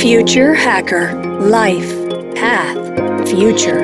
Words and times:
Future 0.00 0.54
Hacker 0.54 1.14
Life 1.42 1.94
Path 2.34 3.28
Future. 3.28 3.82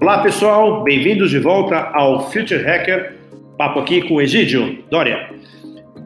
Olá 0.00 0.22
pessoal, 0.22 0.82
bem-vindos 0.84 1.28
de 1.28 1.38
volta 1.38 1.76
ao 1.92 2.30
Future 2.30 2.64
Hacker. 2.64 3.18
Papo 3.58 3.80
aqui 3.80 4.08
com 4.08 4.22
Egídio 4.22 4.82
Dória. 4.90 5.34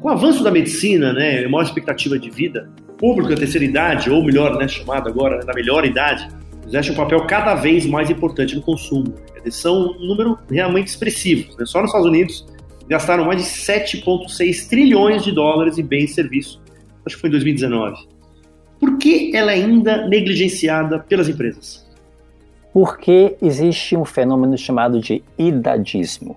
Com 0.02 0.08
o 0.08 0.10
avanço 0.10 0.42
da 0.42 0.50
medicina, 0.50 1.12
né, 1.12 1.46
maior 1.46 1.62
expectativa 1.62 2.18
de 2.18 2.28
vida, 2.28 2.68
público 2.98 3.30
da 3.30 3.36
terceira 3.36 3.64
idade, 3.64 4.10
ou 4.10 4.24
melhor, 4.24 4.58
né, 4.58 4.66
chamado 4.66 5.08
agora 5.08 5.38
da 5.46 5.54
melhor 5.54 5.84
idade, 5.84 6.26
exerce 6.66 6.90
um 6.90 6.96
papel 6.96 7.24
cada 7.26 7.54
vez 7.54 7.86
mais 7.86 8.10
importante 8.10 8.56
no 8.56 8.62
consumo. 8.62 9.14
Eles 9.36 9.54
são 9.54 9.94
um 10.00 10.04
número 10.04 10.36
realmente 10.50 10.88
expressivo. 10.88 11.52
Né? 11.56 11.64
Só 11.64 11.80
nos 11.80 11.90
Estados 11.90 12.08
Unidos 12.08 12.55
gastaram 12.88 13.24
mais 13.24 13.42
de 13.42 13.48
7,6 13.48 14.68
trilhões 14.68 15.24
de 15.24 15.32
dólares 15.32 15.78
em 15.78 15.84
bens 15.84 16.10
e 16.10 16.14
serviços. 16.14 16.60
Acho 17.04 17.16
que 17.16 17.20
foi 17.20 17.28
em 17.28 17.32
2019. 17.32 18.08
Por 18.78 18.98
que 18.98 19.34
ela 19.34 19.52
é 19.52 19.56
ainda 19.56 20.06
negligenciada 20.06 20.98
pelas 20.98 21.28
empresas? 21.28 21.86
Porque 22.72 23.36
existe 23.40 23.96
um 23.96 24.04
fenômeno 24.04 24.56
chamado 24.58 25.00
de 25.00 25.22
idadismo, 25.38 26.36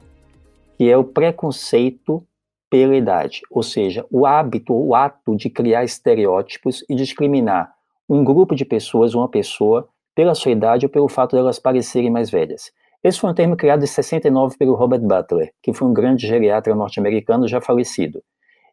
que 0.77 0.89
é 0.89 0.95
o 0.95 1.03
preconceito 1.03 2.23
pela 2.69 2.95
idade, 2.95 3.41
ou 3.49 3.63
seja, 3.63 4.05
o 4.11 4.25
hábito, 4.25 4.73
o 4.73 4.93
ato 4.95 5.35
de 5.35 5.49
criar 5.49 5.83
estereótipos 5.83 6.85
e 6.87 6.95
discriminar 6.95 7.73
um 8.07 8.23
grupo 8.23 8.55
de 8.55 8.63
pessoas, 8.63 9.13
uma 9.13 9.27
pessoa, 9.27 9.89
pela 10.15 10.35
sua 10.35 10.51
idade 10.51 10.85
ou 10.85 10.89
pelo 10.89 11.07
fato 11.07 11.31
de 11.31 11.39
elas 11.39 11.59
parecerem 11.59 12.09
mais 12.09 12.29
velhas. 12.29 12.71
Esse 13.03 13.19
foi 13.19 13.29
um 13.29 13.33
termo 13.33 13.55
criado 13.55 13.83
em 13.83 13.87
69 13.87 14.57
pelo 14.57 14.75
Robert 14.75 15.01
Butler, 15.01 15.51
que 15.63 15.73
foi 15.73 15.87
um 15.87 15.93
grande 15.93 16.27
geriatra 16.27 16.75
norte-americano 16.75 17.47
já 17.47 17.61
falecido. 17.61 18.21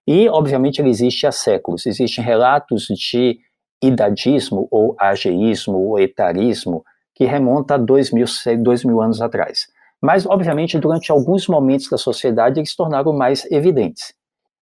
E, 0.07 0.29
obviamente, 0.29 0.81
ele 0.81 0.89
existe 0.89 1.27
há 1.27 1.33
séculos. 1.33 1.87
Existem 1.87 2.25
relatos 2.25 2.87
de 2.87 3.39
idadismo, 3.83 4.67
ou 4.71 4.97
ageísmo, 4.99 5.79
ou 5.79 5.99
etarismo, 5.99 6.85
que 7.15 7.25
remonta 7.25 7.75
a 7.75 7.79
dois 7.79 8.13
mil, 8.13 8.27
dois 8.63 8.85
mil 8.85 9.01
anos 9.01 9.21
atrás. 9.21 9.67
Mas, 10.01 10.27
obviamente, 10.27 10.79
durante 10.79 11.11
alguns 11.11 11.47
momentos 11.49 11.89
da 11.89 11.97
sociedade, 11.97 12.61
eles 12.61 12.71
se 12.71 12.77
tornaram 12.77 13.13
mais 13.13 13.45
evidentes. 13.51 14.13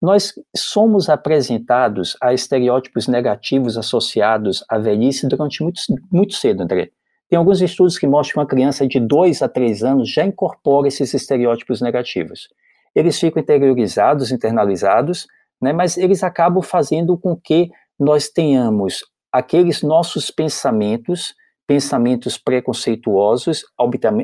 Nós 0.02 0.34
somos 0.56 1.10
apresentados 1.10 2.16
a 2.22 2.34
estereótipos 2.34 3.08
negativos 3.08 3.78
associados 3.78 4.64
à 4.70 4.78
velhice 4.78 5.28
durante 5.28 5.64
muito, 5.64 5.82
muito 6.12 6.36
cedo, 6.36 6.62
André. 6.62 6.92
Tem 7.30 7.38
alguns 7.38 7.62
estudos 7.62 7.98
que 7.98 8.08
mostram 8.08 8.34
que 8.34 8.40
uma 8.40 8.48
criança 8.48 8.88
de 8.88 9.00
2 9.00 9.42
a 9.42 9.50
3 9.50 9.84
anos 9.84 10.10
já 10.10 10.24
incorpora 10.24 10.88
esses 10.88 11.14
estereótipos 11.14 11.82
negativos. 11.82 12.48
Eles 12.96 13.20
ficam 13.20 13.42
interiorizados, 13.42 14.32
internalizados, 14.32 15.28
né, 15.62 15.74
mas 15.74 15.98
eles 15.98 16.24
acabam 16.24 16.64
fazendo 16.64 17.18
com 17.18 17.36
que 17.36 17.70
nós 18.00 18.30
tenhamos 18.30 19.04
aqueles 19.32 19.84
nossos 19.84 20.32
pensamentos, 20.32 21.36
pensamentos 21.68 22.38
preconceituosos, 22.38 23.66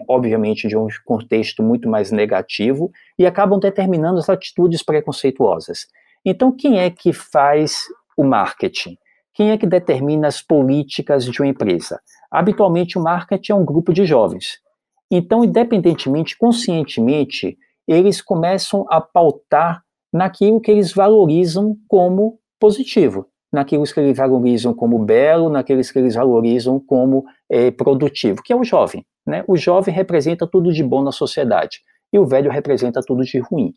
obviamente 0.07 0.67
de 0.67 0.77
um 0.77 0.87
contexto 1.05 1.61
muito 1.61 1.89
mais 1.89 2.11
negativo, 2.11 2.89
e 3.19 3.25
acabam 3.25 3.59
determinando 3.59 4.19
as 4.19 4.29
atitudes 4.29 4.81
preconceituosas. 4.81 5.87
Então, 6.23 6.55
quem 6.55 6.79
é 6.79 6.89
que 6.89 7.11
faz 7.11 7.81
o 8.15 8.23
marketing? 8.23 8.97
Quem 9.33 9.51
é 9.51 9.57
que 9.57 9.67
determina 9.67 10.27
as 10.27 10.41
políticas 10.41 11.25
de 11.25 11.41
uma 11.41 11.47
empresa? 11.47 11.99
Habitualmente, 12.33 12.97
o 12.97 13.01
marketing 13.01 13.51
é 13.51 13.55
um 13.55 13.65
grupo 13.65 13.93
de 13.93 14.05
jovens. 14.05 14.59
Então, 15.11 15.43
independentemente, 15.43 16.37
conscientemente, 16.37 17.57
eles 17.87 18.21
começam 18.21 18.85
a 18.89 18.99
pautar 18.99 19.83
naquilo 20.11 20.59
que 20.59 20.71
eles 20.71 20.91
valorizam 20.91 21.77
como 21.87 22.39
positivo, 22.59 23.27
naquilo 23.51 23.83
que 23.83 23.99
eles 23.99 24.17
valorizam 24.17 24.73
como 24.73 24.97
belo, 24.97 25.49
naqueles 25.49 25.91
que 25.91 25.99
eles 25.99 26.15
valorizam 26.15 26.79
como 26.79 27.25
é, 27.49 27.69
produtivo, 27.69 28.41
que 28.41 28.51
é 28.51 28.55
o 28.55 28.63
jovem. 28.63 29.05
Né? 29.25 29.43
O 29.47 29.55
jovem 29.55 29.93
representa 29.93 30.47
tudo 30.47 30.73
de 30.73 30.83
bom 30.83 31.03
na 31.03 31.11
sociedade 31.11 31.81
e 32.11 32.17
o 32.17 32.25
velho 32.25 32.49
representa 32.49 33.01
tudo 33.05 33.23
de 33.23 33.39
ruim. 33.39 33.75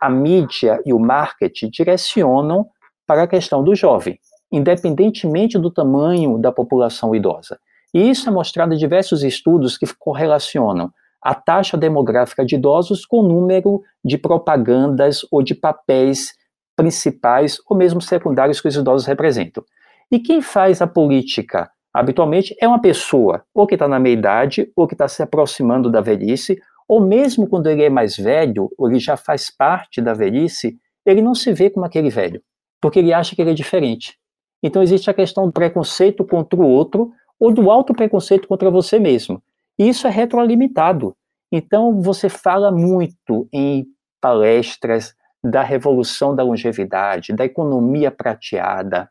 A 0.00 0.10
mídia 0.10 0.80
e 0.84 0.92
o 0.92 0.98
marketing 0.98 1.70
direcionam 1.70 2.66
para 3.06 3.22
a 3.22 3.28
questão 3.28 3.62
do 3.62 3.74
jovem 3.74 4.18
independentemente 4.52 5.58
do 5.58 5.70
tamanho 5.70 6.36
da 6.36 6.52
população 6.52 7.14
idosa. 7.14 7.58
E 7.94 8.10
isso 8.10 8.28
é 8.28 8.32
mostrado 8.32 8.74
em 8.74 8.78
diversos 8.78 9.22
estudos 9.22 9.76
que 9.76 9.86
correlacionam 9.98 10.90
a 11.22 11.34
taxa 11.34 11.76
demográfica 11.76 12.44
de 12.44 12.56
idosos 12.56 13.06
com 13.06 13.20
o 13.20 13.28
número 13.28 13.82
de 14.04 14.18
propagandas 14.18 15.20
ou 15.30 15.42
de 15.42 15.54
papéis 15.54 16.34
principais 16.74 17.58
ou 17.68 17.76
mesmo 17.76 18.00
secundários 18.00 18.60
que 18.60 18.68
os 18.68 18.74
idosos 18.74 19.06
representam. 19.06 19.62
E 20.10 20.18
quem 20.18 20.42
faz 20.42 20.82
a 20.82 20.86
política 20.86 21.70
habitualmente 21.94 22.56
é 22.60 22.66
uma 22.66 22.80
pessoa, 22.80 23.44
ou 23.54 23.66
que 23.66 23.74
está 23.74 23.86
na 23.86 24.00
meia-idade, 24.00 24.72
ou 24.74 24.88
que 24.88 24.94
está 24.94 25.06
se 25.06 25.22
aproximando 25.22 25.90
da 25.90 26.00
velhice, 26.00 26.58
ou 26.88 27.00
mesmo 27.00 27.46
quando 27.46 27.68
ele 27.68 27.84
é 27.84 27.90
mais 27.90 28.16
velho, 28.16 28.70
ou 28.76 28.88
ele 28.88 28.98
já 28.98 29.16
faz 29.16 29.50
parte 29.50 30.00
da 30.00 30.14
velhice, 30.14 30.78
ele 31.04 31.22
não 31.22 31.34
se 31.34 31.52
vê 31.52 31.70
como 31.70 31.86
aquele 31.86 32.10
velho, 32.10 32.42
porque 32.80 32.98
ele 32.98 33.12
acha 33.12 33.36
que 33.36 33.42
ele 33.42 33.50
é 33.50 33.54
diferente. 33.54 34.18
Então 34.62 34.82
existe 34.82 35.10
a 35.10 35.14
questão 35.14 35.46
do 35.46 35.52
preconceito 35.52 36.24
contra 36.24 36.58
o 36.58 36.66
outro 36.66 37.12
ou 37.42 37.52
do 37.52 37.72
alto 37.72 37.92
preconceito 37.92 38.46
contra 38.46 38.70
você 38.70 39.00
mesmo. 39.00 39.42
E 39.76 39.88
isso 39.88 40.06
é 40.06 40.10
retroalimentado. 40.10 41.12
Então 41.50 42.00
você 42.00 42.28
fala 42.28 42.70
muito 42.70 43.48
em 43.52 43.84
palestras 44.20 45.12
da 45.42 45.60
revolução 45.60 46.36
da 46.36 46.44
longevidade, 46.44 47.32
da 47.32 47.44
economia 47.44 48.12
prateada, 48.12 49.10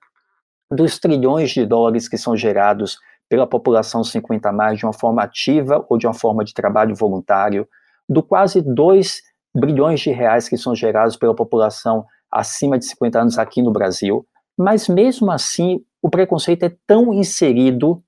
dos 0.72 0.98
trilhões 0.98 1.52
de 1.52 1.66
dólares 1.66 2.08
que 2.08 2.18
são 2.18 2.38
gerados 2.38 2.98
pela 3.28 3.46
população 3.46 4.02
50 4.02 4.48
a 4.48 4.54
mais 4.54 4.80
de 4.80 4.86
uma 4.86 4.94
forma 4.94 5.22
ativa 5.22 5.86
ou 5.90 5.98
de 5.98 6.08
uma 6.08 6.14
forma 6.14 6.46
de 6.46 6.54
trabalho 6.54 6.96
voluntário, 6.96 7.68
do 8.08 8.24
quase 8.24 8.62
2 8.62 9.24
bilhões 9.54 10.00
de 10.00 10.12
reais 10.12 10.48
que 10.48 10.56
são 10.56 10.74
gerados 10.74 11.18
pela 11.18 11.36
população 11.36 12.06
acima 12.32 12.80
de 12.80 12.86
50 12.86 13.20
anos 13.20 13.38
aqui 13.38 13.62
no 13.62 13.74
Brasil. 13.74 14.26
Mas 14.58 14.88
mesmo 14.88 15.30
assim, 15.30 15.84
o 16.02 16.10
preconceito 16.10 16.64
é 16.64 16.74
tão 16.88 17.14
inserido 17.14 18.02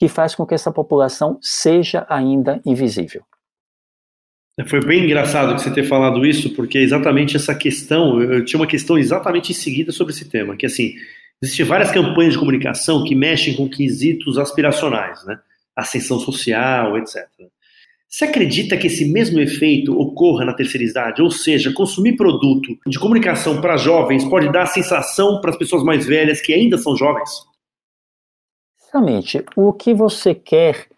que 0.00 0.08
faz 0.08 0.34
com 0.34 0.46
que 0.46 0.54
essa 0.54 0.72
população 0.72 1.38
seja 1.42 2.06
ainda 2.08 2.58
invisível. 2.64 3.22
Foi 4.66 4.80
bem 4.80 5.04
engraçado 5.04 5.52
você 5.52 5.70
ter 5.70 5.84
falado 5.84 6.24
isso, 6.24 6.54
porque 6.54 6.78
é 6.78 6.80
exatamente 6.80 7.36
essa 7.36 7.54
questão, 7.54 8.20
eu 8.20 8.42
tinha 8.42 8.58
uma 8.58 8.66
questão 8.66 8.96
exatamente 8.98 9.52
em 9.52 9.54
seguida 9.54 9.92
sobre 9.92 10.14
esse 10.14 10.26
tema, 10.28 10.56
que 10.56 10.64
assim, 10.64 10.94
existem 11.42 11.66
várias 11.66 11.90
campanhas 11.90 12.32
de 12.32 12.38
comunicação 12.38 13.04
que 13.04 13.14
mexem 13.14 13.54
com 13.54 13.68
quesitos 13.68 14.38
aspiracionais, 14.38 15.22
né? 15.26 15.38
Ascensão 15.76 16.18
social, 16.18 16.96
etc. 16.96 17.26
Você 18.08 18.24
acredita 18.24 18.78
que 18.78 18.86
esse 18.86 19.04
mesmo 19.04 19.38
efeito 19.38 19.98
ocorra 19.98 20.46
na 20.46 20.54
terceira 20.54 20.86
idade? 20.86 21.22
Ou 21.22 21.30
seja, 21.30 21.72
consumir 21.72 22.16
produto 22.16 22.76
de 22.86 22.98
comunicação 22.98 23.60
para 23.60 23.76
jovens 23.76 24.24
pode 24.24 24.50
dar 24.50 24.62
a 24.62 24.66
sensação 24.66 25.40
para 25.40 25.50
as 25.50 25.56
pessoas 25.58 25.84
mais 25.84 26.06
velhas 26.06 26.40
que 26.40 26.54
ainda 26.54 26.76
são 26.76 26.96
jovens? 26.96 27.49
Exatamente. 28.90 29.44
O 29.54 29.72
que 29.72 29.94
você 29.94 30.34
quer 30.34 30.88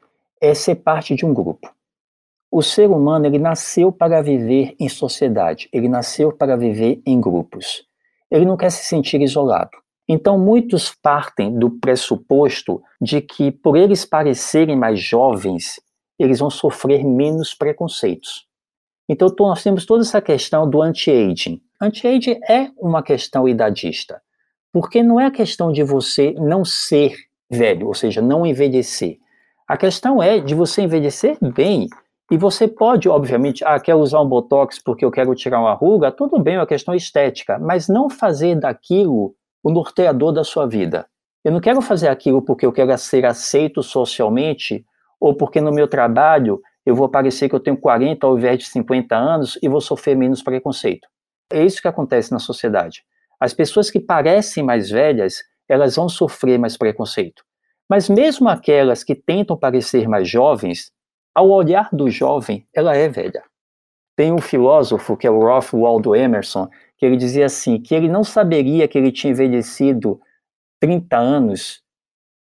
é 0.40 0.54
ser 0.54 0.76
parte 0.76 1.14
de 1.14 1.26
um 1.26 1.34
grupo. 1.34 1.70
O 2.50 2.62
ser 2.62 2.88
humano 2.88 3.26
ele 3.26 3.38
nasceu 3.38 3.92
para 3.92 4.22
viver 4.22 4.74
em 4.80 4.88
sociedade, 4.88 5.68
ele 5.72 5.88
nasceu 5.88 6.32
para 6.32 6.56
viver 6.56 7.02
em 7.04 7.20
grupos. 7.20 7.84
Ele 8.30 8.46
não 8.46 8.56
quer 8.56 8.70
se 8.70 8.84
sentir 8.84 9.20
isolado. 9.20 9.70
Então, 10.08 10.38
muitos 10.38 10.94
partem 10.94 11.58
do 11.58 11.70
pressuposto 11.70 12.82
de 13.00 13.20
que, 13.20 13.50
por 13.50 13.76
eles 13.76 14.06
parecerem 14.06 14.76
mais 14.76 14.98
jovens, 14.98 15.78
eles 16.18 16.38
vão 16.38 16.50
sofrer 16.50 17.04
menos 17.04 17.54
preconceitos. 17.54 18.46
Então, 19.08 19.28
nós 19.38 19.62
temos 19.62 19.84
toda 19.84 20.02
essa 20.02 20.20
questão 20.20 20.68
do 20.68 20.80
anti-aging. 20.80 21.60
Anti-aging 21.80 22.40
é 22.48 22.70
uma 22.78 23.02
questão 23.02 23.46
idadista, 23.46 24.20
porque 24.72 25.02
não 25.02 25.20
é 25.20 25.26
a 25.26 25.30
questão 25.30 25.70
de 25.70 25.82
você 25.82 26.32
não 26.38 26.64
ser 26.64 27.14
velho, 27.52 27.86
ou 27.86 27.94
seja, 27.94 28.22
não 28.22 28.46
envelhecer. 28.46 29.18
A 29.68 29.76
questão 29.76 30.22
é 30.22 30.40
de 30.40 30.54
você 30.54 30.82
envelhecer 30.82 31.36
bem. 31.40 31.88
E 32.30 32.36
você 32.36 32.66
pode, 32.66 33.08
obviamente, 33.08 33.62
ah, 33.64 33.78
quer 33.78 33.94
usar 33.94 34.20
um 34.20 34.28
botox 34.28 34.78
porque 34.82 35.04
eu 35.04 35.10
quero 35.10 35.34
tirar 35.34 35.60
uma 35.60 35.74
ruga, 35.74 36.10
tudo 36.10 36.38
bem, 36.38 36.54
é 36.54 36.58
uma 36.60 36.66
questão 36.66 36.94
estética, 36.94 37.58
mas 37.58 37.88
não 37.88 38.08
fazer 38.08 38.58
daquilo 38.58 39.34
o 39.62 39.70
norteador 39.70 40.32
da 40.32 40.42
sua 40.42 40.66
vida. 40.66 41.06
Eu 41.44 41.52
não 41.52 41.60
quero 41.60 41.82
fazer 41.82 42.08
aquilo 42.08 42.40
porque 42.40 42.64
eu 42.64 42.72
quero 42.72 42.96
ser 42.96 43.26
aceito 43.26 43.82
socialmente 43.82 44.84
ou 45.20 45.34
porque 45.34 45.60
no 45.60 45.72
meu 45.72 45.86
trabalho 45.86 46.60
eu 46.86 46.94
vou 46.94 47.08
parecer 47.08 47.48
que 47.48 47.54
eu 47.54 47.60
tenho 47.60 47.76
40 47.76 48.26
ao 48.26 48.38
invés 48.38 48.58
de 48.58 48.66
50 48.66 49.14
anos 49.14 49.58
e 49.62 49.68
vou 49.68 49.80
sofrer 49.80 50.16
menos 50.16 50.42
preconceito. 50.42 51.06
É 51.52 51.62
isso 51.62 51.82
que 51.82 51.88
acontece 51.88 52.32
na 52.32 52.38
sociedade. 52.38 53.04
As 53.38 53.52
pessoas 53.52 53.90
que 53.90 54.00
parecem 54.00 54.64
mais 54.64 54.88
velhas, 54.88 55.42
elas 55.72 55.96
vão 55.96 56.08
sofrer 56.08 56.58
mais 56.58 56.76
preconceito. 56.76 57.42
Mas 57.88 58.08
mesmo 58.08 58.48
aquelas 58.48 59.02
que 59.02 59.14
tentam 59.14 59.56
parecer 59.56 60.08
mais 60.08 60.28
jovens, 60.28 60.92
ao 61.34 61.50
olhar 61.50 61.88
do 61.92 62.10
jovem, 62.10 62.66
ela 62.74 62.94
é 62.94 63.08
velha. 63.08 63.42
Tem 64.16 64.32
um 64.32 64.38
filósofo, 64.38 65.16
que 65.16 65.26
é 65.26 65.30
o 65.30 65.42
Ralph 65.42 65.72
Waldo 65.72 66.14
Emerson, 66.14 66.68
que 66.98 67.06
ele 67.06 67.16
dizia 67.16 67.46
assim, 67.46 67.80
que 67.80 67.94
ele 67.94 68.08
não 68.08 68.22
saberia 68.22 68.86
que 68.86 68.98
ele 68.98 69.10
tinha 69.10 69.30
envelhecido 69.30 70.20
30 70.80 71.16
anos 71.16 71.82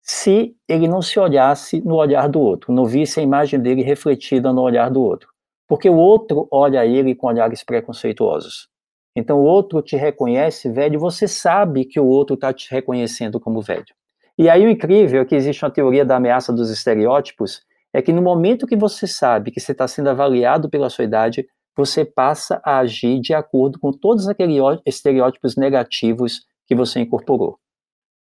se 0.02 0.56
ele 0.68 0.88
não 0.88 1.00
se 1.00 1.18
olhasse 1.18 1.80
no 1.80 1.94
olhar 1.94 2.28
do 2.28 2.40
outro, 2.40 2.72
não 2.72 2.84
visse 2.84 3.20
a 3.20 3.22
imagem 3.22 3.60
dele 3.60 3.82
refletida 3.82 4.52
no 4.52 4.60
olhar 4.60 4.90
do 4.90 5.00
outro. 5.00 5.28
Porque 5.68 5.88
o 5.88 5.96
outro 5.96 6.48
olha 6.50 6.84
ele 6.84 7.14
com 7.14 7.28
olhares 7.28 7.64
preconceituosos. 7.64 8.68
Então 9.14 9.38
o 9.38 9.44
outro 9.44 9.82
te 9.82 9.96
reconhece 9.96 10.70
velho, 10.70 10.98
você 10.98 11.28
sabe 11.28 11.84
que 11.84 12.00
o 12.00 12.06
outro 12.06 12.34
está 12.34 12.52
te 12.52 12.70
reconhecendo 12.70 13.38
como 13.38 13.60
velho. 13.60 13.94
E 14.38 14.48
aí 14.48 14.64
o 14.64 14.70
incrível 14.70 15.22
é 15.22 15.24
que 15.24 15.34
existe 15.34 15.64
uma 15.64 15.70
teoria 15.70 16.04
da 16.04 16.16
ameaça 16.16 16.52
dos 16.52 16.70
estereótipos, 16.70 17.60
é 17.92 18.00
que 18.00 18.12
no 18.12 18.22
momento 18.22 18.66
que 18.66 18.76
você 18.76 19.06
sabe 19.06 19.50
que 19.50 19.60
você 19.60 19.72
está 19.72 19.86
sendo 19.86 20.08
avaliado 20.08 20.70
pela 20.70 20.88
sua 20.88 21.04
idade, 21.04 21.46
você 21.76 22.04
passa 22.04 22.60
a 22.64 22.78
agir 22.78 23.20
de 23.20 23.34
acordo 23.34 23.78
com 23.78 23.92
todos 23.92 24.28
aqueles 24.28 24.56
estereótipos 24.86 25.56
negativos 25.56 26.40
que 26.66 26.74
você 26.74 27.00
incorporou. 27.00 27.58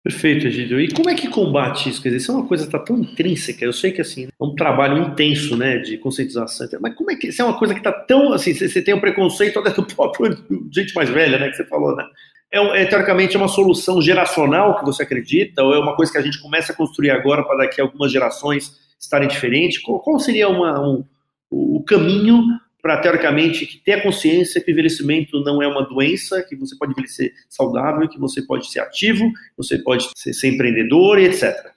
Perfeito, 0.09 0.47
Egidio. 0.47 0.81
E 0.81 0.91
como 0.91 1.11
é 1.11 1.15
que 1.15 1.29
combate 1.29 1.91
isso? 1.91 2.01
Quer 2.01 2.09
dizer, 2.09 2.23
isso 2.23 2.33
é 2.33 2.35
uma 2.35 2.47
coisa 2.47 2.65
que 2.65 2.69
está 2.69 2.79
tão 2.79 2.97
intrínseca. 2.97 3.63
Eu 3.63 3.75
sei 3.75 3.93
que 3.93 4.01
assim 4.01 4.25
é 4.25 4.29
um 4.41 4.55
trabalho 4.55 5.03
intenso, 5.03 5.55
né, 5.55 5.77
de 5.77 5.99
conscientização. 5.99 6.67
Mas 6.81 6.95
como 6.95 7.11
é 7.11 7.15
que 7.15 7.27
isso 7.27 7.43
é 7.43 7.45
uma 7.45 7.59
coisa 7.59 7.75
que 7.75 7.81
está 7.81 7.93
tão 7.93 8.33
assim? 8.33 8.55
Você 8.55 8.81
tem 8.81 8.95
o 8.95 8.97
um 8.97 9.01
preconceito 9.01 9.59
até 9.59 9.71
do 9.71 9.85
próprio 9.95 10.35
gente 10.73 10.95
mais 10.95 11.11
velha, 11.11 11.39
né, 11.39 11.51
que 11.51 11.57
você 11.57 11.65
falou, 11.67 11.95
né? 11.95 12.07
É, 12.51 12.59
é 12.81 12.87
teoricamente 12.87 13.37
uma 13.37 13.49
solução 13.49 14.01
geracional 14.01 14.79
que 14.79 14.85
você 14.87 15.03
acredita 15.03 15.63
ou 15.63 15.75
é 15.75 15.79
uma 15.79 15.95
coisa 15.95 16.11
que 16.11 16.17
a 16.17 16.23
gente 16.23 16.41
começa 16.41 16.73
a 16.73 16.75
construir 16.75 17.11
agora 17.11 17.45
para 17.45 17.59
daqui 17.59 17.79
a 17.79 17.85
algumas 17.85 18.11
gerações 18.11 18.79
estarem 18.99 19.29
diferentes? 19.29 19.77
Qual, 19.83 20.01
qual 20.01 20.19
seria 20.19 20.49
uma, 20.49 20.81
um, 20.89 21.05
o 21.51 21.85
caminho 21.85 22.45
para, 22.81 23.01
teoricamente, 23.01 23.83
ter 23.85 23.93
a 23.93 24.03
consciência 24.03 24.61
que 24.63 24.71
o 24.71 24.73
envelhecimento 24.73 25.41
não 25.41 25.61
é 25.61 25.67
uma 25.67 25.83
doença, 25.83 26.43
que 26.43 26.57
você 26.57 26.77
pode 26.77 26.93
envelhecer 26.93 27.33
saudável, 27.49 28.09
que 28.09 28.19
você 28.19 28.43
pode 28.43 28.71
ser 28.71 28.81
ativo, 28.81 29.25
você 29.57 29.79
pode 29.79 30.09
ser, 30.17 30.33
ser 30.33 30.55
empreendedor 30.55 31.19
e 31.19 31.25
etc. 31.25 31.73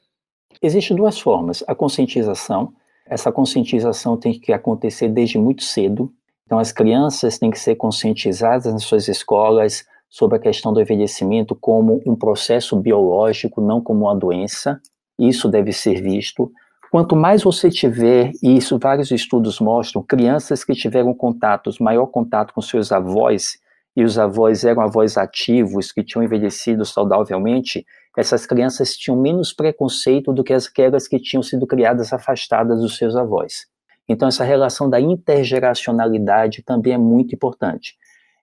Existem 0.62 0.95
duas 0.95 1.19
formas. 1.19 1.63
A 1.68 1.74
conscientização. 1.74 2.74
Essa 3.07 3.31
conscientização 3.31 4.15
tem 4.15 4.39
que 4.39 4.53
acontecer 4.53 5.09
desde 5.09 5.38
muito 5.38 5.63
cedo. 5.63 6.13
Então, 6.45 6.59
as 6.59 6.71
crianças 6.71 7.39
têm 7.39 7.50
que 7.50 7.59
ser 7.59 7.75
conscientizadas 7.75 8.71
nas 8.71 8.83
suas 8.83 9.07
escolas 9.07 9.86
sobre 10.07 10.38
a 10.38 10.39
questão 10.39 10.71
do 10.71 10.81
envelhecimento 10.81 11.56
como 11.56 12.01
um 12.06 12.15
processo 12.15 12.75
biológico, 12.75 13.62
não 13.62 13.81
como 13.81 14.01
uma 14.01 14.15
doença. 14.15 14.80
Isso 15.18 15.50
deve 15.50 15.71
ser 15.71 16.01
visto. 16.01 16.51
Quanto 16.92 17.16
mais 17.16 17.42
você 17.42 17.70
tiver, 17.70 18.34
e 18.44 18.58
isso 18.58 18.78
vários 18.78 19.12
estudos 19.12 19.62
mostram, 19.62 20.04
crianças 20.04 20.62
que 20.62 20.74
tiveram 20.74 21.14
contatos, 21.14 21.80
maior 21.80 22.08
contato 22.08 22.54
com 22.54 22.62
seus 22.62 22.92
avós, 22.92 23.58
e 23.96 24.04
os 24.04 24.20
avós 24.20 24.66
eram 24.66 24.82
avós 24.82 25.18
ativos, 25.18 25.90
que 25.94 26.04
tinham 26.04 26.22
envelhecido 26.22 26.84
saudavelmente, 26.84 27.86
essas 28.18 28.46
crianças 28.46 28.98
tinham 28.98 29.18
menos 29.18 29.54
preconceito 29.54 30.34
do 30.34 30.44
que 30.44 30.54
aquelas 30.54 31.08
que 31.08 31.18
tinham 31.18 31.42
sido 31.42 31.66
criadas 31.66 32.12
afastadas 32.12 32.82
dos 32.82 32.98
seus 32.98 33.16
avós. 33.16 33.68
Então, 34.06 34.28
essa 34.28 34.44
relação 34.44 34.90
da 34.90 35.00
intergeracionalidade 35.00 36.62
também 36.62 36.92
é 36.92 36.98
muito 36.98 37.34
importante. 37.34 37.96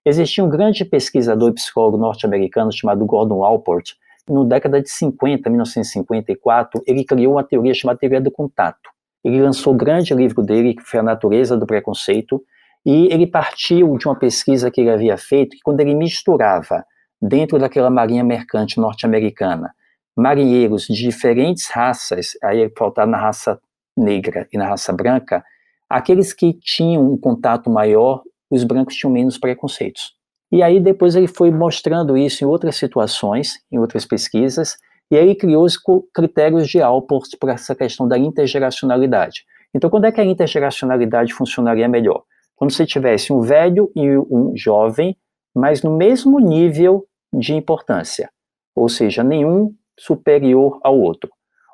Existia 0.03 0.43
um 0.43 0.49
grande 0.49 0.83
pesquisador 0.83 1.51
e 1.51 1.53
psicólogo 1.53 1.97
norte-americano 1.97 2.71
chamado 2.71 3.05
Gordon 3.05 3.43
Allport, 3.43 3.91
no 4.29 4.45
década 4.45 4.81
de 4.81 4.89
50, 4.89 5.49
1954, 5.49 6.81
ele 6.85 7.03
criou 7.03 7.33
uma 7.33 7.43
teoria 7.43 7.73
chamada 7.73 7.99
teoria 7.99 8.21
do 8.21 8.31
contato. 8.31 8.89
Ele 9.23 9.41
lançou 9.41 9.73
o 9.73 9.77
grande 9.77 10.13
livro 10.13 10.43
dele, 10.43 10.75
que 10.75 10.83
foi 10.83 10.99
A 10.99 11.03
Natureza 11.03 11.57
do 11.57 11.65
Preconceito, 11.65 12.41
e 12.85 13.11
ele 13.11 13.27
partiu 13.27 13.97
de 13.97 14.07
uma 14.07 14.17
pesquisa 14.17 14.71
que 14.71 14.79
ele 14.79 14.89
havia 14.89 15.17
feito, 15.17 15.57
que 15.57 15.61
quando 15.63 15.81
ele 15.81 15.93
misturava 15.93 16.85
dentro 17.21 17.59
daquela 17.59 17.89
marinha 17.89 18.23
mercante 18.23 18.79
norte-americana 18.79 19.73
marinheiros 20.19 20.83
de 20.83 20.95
diferentes 20.95 21.69
raças, 21.69 22.31
aí 22.43 22.59
ele 22.59 22.73
faltava 22.77 23.09
na 23.09 23.17
raça 23.17 23.59
negra 23.95 24.47
e 24.51 24.57
na 24.57 24.67
raça 24.67 24.91
branca, 24.91 25.43
aqueles 25.89 26.33
que 26.33 26.53
tinham 26.53 27.13
um 27.13 27.17
contato 27.17 27.69
maior, 27.69 28.21
os 28.49 28.63
brancos 28.63 28.95
tinham 28.95 29.13
menos 29.13 29.37
preconceitos. 29.37 30.13
E 30.51 30.63
aí 30.63 30.79
depois 30.79 31.15
ele 31.15 31.27
foi 31.27 31.51
mostrando 31.51 32.17
isso 32.17 32.43
em 32.43 32.47
outras 32.47 32.75
situações, 32.75 33.53
em 33.71 33.77
outras 33.77 34.05
pesquisas, 34.05 34.77
e 35.11 35.17
aí 35.17 35.35
criou 35.35 35.63
os 35.63 35.77
critérios 36.13 36.67
de 36.67 36.81
Alport 36.81 37.29
para 37.39 37.53
essa 37.53 37.75
questão 37.75 38.07
da 38.07 38.17
intergeracionalidade. 38.17 39.43
Então, 39.73 39.89
quando 39.89 40.05
é 40.05 40.11
que 40.11 40.21
a 40.21 40.25
intergeracionalidade 40.25 41.33
funcionaria 41.33 41.87
melhor? 41.87 42.23
Quando 42.55 42.71
você 42.71 42.85
tivesse 42.85 43.31
um 43.31 43.41
velho 43.41 43.91
e 43.95 44.17
um 44.17 44.53
jovem, 44.55 45.15
mas 45.55 45.81
no 45.81 45.95
mesmo 45.95 46.39
nível 46.39 47.07
de 47.33 47.53
importância, 47.53 48.29
ou 48.75 48.89
seja, 48.89 49.23
nenhum 49.23 49.73
superior 49.99 50.79
ao 50.83 50.99
outro. 50.99 51.31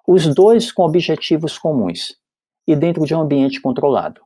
Os 0.08 0.34
dois 0.34 0.72
com 0.72 0.84
objetivos 0.84 1.58
comuns 1.58 2.16
e 2.68 2.76
dentro 2.76 3.06
de 3.06 3.16
um 3.16 3.22
ambiente 3.22 3.62
controlado. 3.62 4.22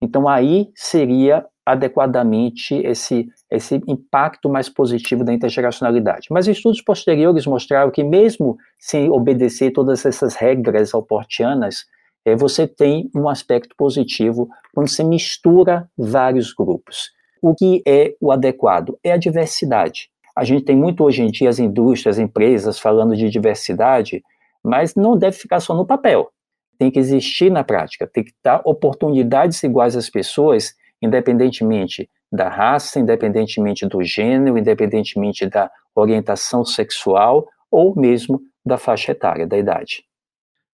Então, 0.00 0.28
aí 0.28 0.70
seria 0.74 1.46
adequadamente 1.64 2.74
esse, 2.74 3.28
esse 3.56 3.80
impacto 3.86 4.48
mais 4.48 4.68
positivo 4.68 5.24
da 5.24 5.32
intergeracionalidade. 5.32 6.28
Mas 6.30 6.48
estudos 6.48 6.80
posteriores 6.80 7.46
mostraram 7.46 7.90
que, 7.90 8.02
mesmo 8.02 8.56
sem 8.78 9.10
obedecer 9.10 9.72
todas 9.72 10.04
essas 10.04 10.34
regras 10.34 10.94
alportianas, 10.94 11.86
é, 12.24 12.34
você 12.34 12.66
tem 12.66 13.10
um 13.14 13.28
aspecto 13.28 13.74
positivo 13.76 14.48
quando 14.74 14.88
você 14.88 15.04
mistura 15.04 15.88
vários 15.96 16.52
grupos. 16.52 17.10
O 17.42 17.54
que 17.54 17.82
é 17.86 18.14
o 18.20 18.32
adequado? 18.32 18.98
É 19.04 19.12
a 19.12 19.18
diversidade. 19.18 20.08
A 20.34 20.44
gente 20.44 20.64
tem 20.64 20.74
muito 20.74 21.04
hoje 21.04 21.22
em 21.22 21.30
dia 21.30 21.48
as 21.48 21.58
indústrias, 21.58 22.16
as 22.16 22.22
empresas 22.22 22.78
falando 22.78 23.14
de 23.14 23.28
diversidade, 23.28 24.22
mas 24.62 24.94
não 24.94 25.16
deve 25.16 25.36
ficar 25.36 25.60
só 25.60 25.74
no 25.74 25.86
papel. 25.86 26.30
Tem 26.78 26.90
que 26.90 26.98
existir 26.98 27.50
na 27.50 27.62
prática, 27.62 28.06
tem 28.06 28.24
que 28.24 28.32
dar 28.42 28.62
oportunidades 28.64 29.62
iguais 29.62 29.94
às 29.94 30.10
pessoas 30.10 30.74
independentemente 31.04 32.08
da 32.32 32.48
raça, 32.48 32.98
independentemente 32.98 33.86
do 33.86 34.02
gênero, 34.02 34.58
independentemente 34.58 35.46
da 35.46 35.70
orientação 35.94 36.64
sexual 36.64 37.46
ou 37.70 37.94
mesmo 37.94 38.40
da 38.64 38.78
faixa 38.78 39.12
etária, 39.12 39.46
da 39.46 39.58
idade. 39.58 40.02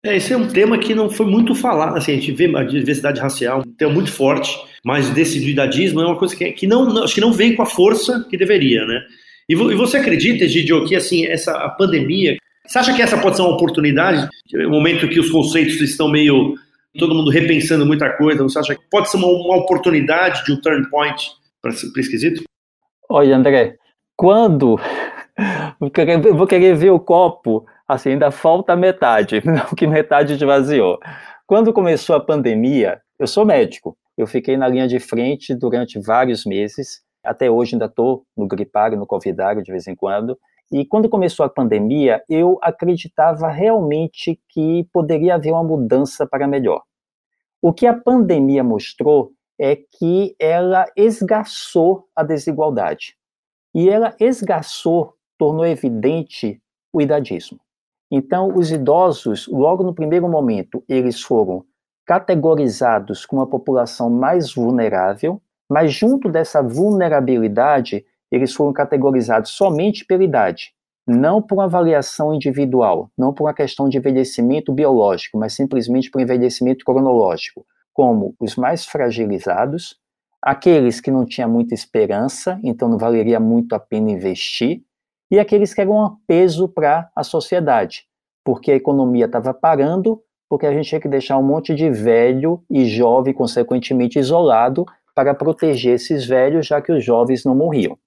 É, 0.05 0.17
esse 0.17 0.33
é 0.33 0.37
um 0.37 0.49
tema 0.49 0.79
que 0.79 0.95
não 0.95 1.09
foi 1.09 1.27
muito 1.27 1.55
falado, 1.55 1.97
assim, 1.97 2.13
a 2.13 2.15
gente 2.17 2.33
vê 2.33 2.55
a 2.57 2.63
diversidade 2.63 3.21
racial, 3.21 3.61
um 3.61 3.73
tema 3.73 3.93
muito 3.93 4.13
forte, 4.13 4.55
mas 4.85 5.09
desse 5.11 5.41
do 5.41 5.47
idadismo 5.47 6.01
é 6.01 6.07
uma 6.07 6.19
coisa 6.19 6.37
que, 6.37 6.51
que 6.53 6.67
não, 6.67 7.03
acho 7.03 7.15
que 7.15 7.21
não 7.21 7.33
vem 7.33 7.55
com 7.55 7.63
a 7.63 7.67
força 7.67 8.27
que 8.29 8.37
deveria, 8.37 8.85
né? 8.85 9.01
E, 9.49 9.55
e 9.55 9.75
você 9.75 9.97
acredita, 9.97 10.49
Gidio, 10.49 10.85
que 10.85 10.95
assim, 10.95 11.27
essa 11.27 11.53
a 11.53 11.71
pandemia, 11.71 12.37
você 12.67 12.79
acha 12.79 12.95
que 12.95 13.01
essa 13.01 13.19
pode 13.19 13.37
ser 13.37 13.43
uma 13.43 13.55
oportunidade, 13.55 14.29
no 14.53 14.71
momento 14.71 15.09
que 15.09 15.21
os 15.21 15.31
conceitos 15.31 15.81
estão 15.81 16.11
meio 16.11 16.55
todo 16.99 17.15
mundo 17.15 17.31
repensando 17.31 17.87
muita 17.87 18.11
coisa. 18.17 18.43
Você 18.43 18.59
acha 18.59 18.75
que 18.75 18.83
pode 18.91 19.11
ser 19.11 19.17
uma, 19.17 19.27
uma 19.27 19.57
oportunidade 19.59 20.45
de 20.45 20.53
um 20.53 20.61
turn 20.61 20.89
point 20.91 21.31
para 21.61 21.73
esquisito? 21.73 22.43
Olha, 23.09 23.37
André, 23.37 23.77
quando 24.17 24.79
vou 26.35 26.47
querer 26.47 26.75
ver 26.75 26.91
o 26.91 27.01
copo, 27.01 27.67
assim, 27.87 28.11
ainda 28.11 28.31
falta 28.31 28.77
metade, 28.77 29.43
não 29.45 29.75
que 29.77 29.87
metade 29.87 30.35
esvaziou. 30.35 30.99
Quando 31.47 31.73
começou 31.73 32.17
a 32.17 32.21
pandemia, 32.21 33.01
eu 33.19 33.27
sou 33.27 33.45
médico, 33.45 33.97
eu 34.17 34.27
fiquei 34.27 34.57
na 34.57 34.69
linha 34.69 34.89
de 34.89 34.99
frente 34.99 35.55
durante 35.55 36.01
vários 36.01 36.45
meses, 36.45 37.03
até 37.23 37.51
hoje 37.51 37.75
ainda 37.75 37.87
estou 37.87 38.25
no 38.37 38.47
gripário, 38.47 38.99
no 38.99 39.07
covidário 39.07 39.63
de 39.63 39.71
vez 39.71 39.87
em 39.87 39.95
quando, 39.95 40.39
e 40.73 40.85
quando 40.85 41.09
começou 41.09 41.45
a 41.45 41.49
pandemia, 41.49 42.23
eu 42.29 42.59
acreditava 42.63 43.49
realmente 43.49 44.41
que 44.49 44.89
poderia 44.93 45.35
haver 45.35 45.53
uma 45.53 45.65
mudança 45.65 46.27
para 46.27 46.49
melhor. 46.49 46.83
O 47.63 47.73
que 47.73 47.87
a 47.87 47.95
pandemia 47.95 48.65
mostrou 48.65 49.33
é 49.59 49.77
que 49.77 50.35
ela 50.39 50.87
esgaçou 50.97 52.07
a 52.15 52.23
desigualdade. 52.23 53.17
E 53.75 53.89
ela 53.89 54.15
esgaçou, 54.19 55.15
tornou 55.39 55.67
evidente 55.67 56.61
o 56.93 57.01
idadismo. 57.01 57.59
Então, 58.11 58.55
os 58.55 58.71
idosos, 58.71 59.49
logo 59.49 59.83
no 59.83 59.95
primeiro 59.95 60.29
momento, 60.29 60.85
eles 60.89 61.21
foram 61.23 61.65
categorizados 62.07 63.25
como 63.25 63.43
a 63.43 63.47
população 63.47 64.11
mais 64.11 64.53
vulnerável, 64.53 65.41
mas 65.69 65.93
junto 65.93 66.29
dessa 66.29 66.63
vulnerabilidade, 66.63 68.05
eles 68.35 68.55
foram 68.55 68.73
categorizados 68.73 69.53
somente 69.53 70.05
pela 70.05 70.25
idade, 70.25 70.73
não 71.07 71.41
por 71.41 71.57
uma 71.57 71.65
avaliação 71.65 72.35
individual, 72.35 73.11
não 73.17 73.33
por 73.33 73.45
uma 73.45 73.55
questão 73.55 73.89
de 73.89 73.99
envelhecimento 73.99 74.73
biológico, 74.73 75.39
mas 75.39 75.55
simplesmente 75.55 76.11
por 76.11 76.21
envelhecimento 76.21 76.85
cronológico, 76.85 77.65
como 77.93 78.35
os 78.41 78.57
mais 78.57 78.87
fragilizados, 78.87 79.97
aqueles 80.43 81.01
que 81.01 81.11
não 81.11 81.25
tinham 81.25 81.49
muita 81.49 81.75
esperança, 81.75 82.59
então 82.63 82.89
não 82.89 82.99
valeria 82.99 83.39
muito 83.39 83.75
a 83.75 83.79
pena 83.79 84.11
investir, 84.11 84.83
e 85.31 85.39
aqueles 85.39 85.73
que 85.73 85.81
eram 85.81 86.05
um 86.05 86.17
peso 86.27 86.69
para 86.69 87.11
a 87.15 87.23
sociedade, 87.23 88.05
porque 88.45 88.73
a 88.73 88.77
economia 88.77 89.27
estava 89.27 89.55
parando, 89.55 90.21
porque 90.49 90.67
a 90.67 90.73
gente 90.73 90.89
tinha 90.89 91.01
que 91.01 91.09
deixar 91.09 91.39
um 91.39 91.43
monte 91.43 91.75
de 91.75 91.91
velho 91.91 92.63
e 92.71 92.85
jovem, 92.85 93.33
consequentemente 93.33 94.19
isolado, 94.19 94.85
para 95.15 95.35
proteger 95.35 95.95
esses 95.95 96.27
velhos, 96.27 96.67
já 96.67 96.81
que 96.81 96.93
os 96.93 97.05
jovens 97.05 97.45
não 97.45 97.55
morriam. 97.55 97.99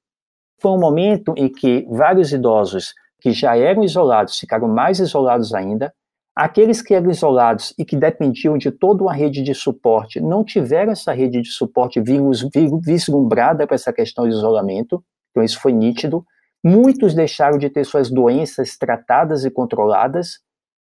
Foi 0.60 0.72
um 0.72 0.80
momento 0.80 1.34
em 1.38 1.50
que 1.50 1.86
vários 1.90 2.32
idosos 2.32 2.94
que 3.20 3.32
já 3.32 3.58
eram 3.58 3.84
isolados 3.84 4.38
ficaram 4.38 4.68
mais 4.68 5.00
isolados 5.00 5.54
ainda, 5.54 5.94
Aqueles 6.38 6.84
que 6.84 6.94
eram 6.94 7.10
isolados 7.10 7.74
e 7.80 7.84
que 7.84 7.96
dependiam 7.96 8.60
de 8.60 8.70
toda 8.70 9.02
uma 9.02 9.12
rede 9.12 9.42
de 9.42 9.56
suporte 9.56 10.22
não 10.22 10.44
tiveram 10.44 10.92
essa 10.92 11.12
rede 11.12 11.42
de 11.42 11.50
suporte 11.50 12.00
vislumbrada 12.00 13.66
para 13.66 13.74
essa 13.74 13.92
questão 13.92 14.24
de 14.30 14.36
isolamento, 14.36 15.04
então 15.32 15.42
isso 15.44 15.60
foi 15.60 15.74
nítido. 15.74 16.24
Muitos 16.64 17.16
deixaram 17.16 17.58
de 17.58 17.72
ter 17.72 17.84
suas 17.86 18.12
doenças 18.12 18.78
tratadas 18.78 19.46
e 19.46 19.50
controladas, 19.50 20.34